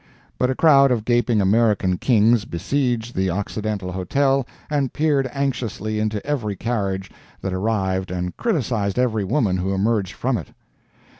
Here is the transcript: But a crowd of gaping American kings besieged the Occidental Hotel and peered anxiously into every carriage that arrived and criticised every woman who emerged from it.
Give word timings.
But 0.39 0.49
a 0.49 0.55
crowd 0.55 0.89
of 0.89 1.05
gaping 1.05 1.41
American 1.41 1.99
kings 1.99 2.45
besieged 2.45 3.15
the 3.15 3.29
Occidental 3.29 3.91
Hotel 3.91 4.47
and 4.67 4.91
peered 4.91 5.29
anxiously 5.31 5.99
into 5.99 6.25
every 6.25 6.55
carriage 6.55 7.11
that 7.41 7.53
arrived 7.53 8.09
and 8.09 8.35
criticised 8.35 8.97
every 8.97 9.23
woman 9.23 9.57
who 9.57 9.75
emerged 9.75 10.13
from 10.13 10.39
it. 10.39 10.47